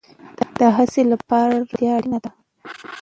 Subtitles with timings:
[0.59, 2.31] د هڅې لپاره روغتیا اړین ده